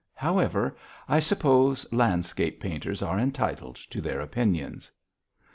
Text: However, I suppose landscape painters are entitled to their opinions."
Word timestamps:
However, 0.15 0.75
I 1.07 1.19
suppose 1.19 1.85
landscape 1.93 2.59
painters 2.59 3.03
are 3.03 3.19
entitled 3.19 3.75
to 3.75 4.01
their 4.01 4.19
opinions." 4.19 4.89